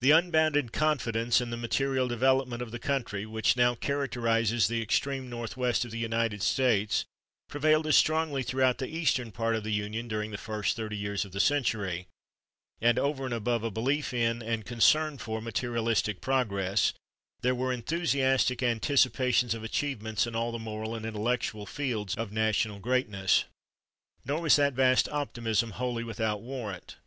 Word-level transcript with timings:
The 0.00 0.12
unbounded 0.12 0.72
confidence 0.72 1.40
in 1.40 1.50
the 1.50 1.56
material 1.56 2.06
development 2.06 2.62
of 2.62 2.70
the 2.70 2.78
country 2.78 3.26
which 3.26 3.56
now 3.56 3.74
characterizes 3.74 4.68
the 4.68 4.80
extreme 4.80 5.28
northwest 5.28 5.84
of 5.84 5.90
the 5.90 5.98
United 5.98 6.40
States 6.40 7.04
prevailed 7.48 7.88
as 7.88 7.96
strongly 7.96 8.44
throughout 8.44 8.78
the 8.78 8.86
eastern 8.86 9.32
part 9.32 9.56
of 9.56 9.64
the 9.64 9.72
Union 9.72 10.06
during 10.06 10.30
the 10.30 10.38
first 10.38 10.76
thirty 10.76 10.96
years 10.96 11.24
of 11.24 11.32
the 11.32 11.40
century; 11.40 12.06
and 12.80 12.96
over 12.96 13.24
and 13.24 13.34
above 13.34 13.64
a 13.64 13.72
belief 13.72 14.14
in, 14.14 14.40
and 14.40 14.66
concern 14.66 15.18
for, 15.18 15.40
materialistic 15.42 16.20
progress, 16.20 16.92
there 17.40 17.52
were 17.52 17.72
enthusiastic 17.72 18.62
anticipations 18.62 19.52
of 19.52 19.64
achievements 19.64 20.28
in 20.28 20.36
all 20.36 20.52
the 20.52 20.60
moral 20.60 20.94
and 20.94 21.04
intellectual 21.04 21.66
fields 21.66 22.14
of 22.14 22.30
national 22.30 22.78
[Pg071] 22.78 22.82
greatness." 22.82 23.44
Nor 24.24 24.42
was 24.42 24.54
that 24.54 24.74
vast 24.74 25.08
optimism 25.08 25.72
wholly 25.72 26.04
without 26.04 26.40
warrant. 26.40 26.98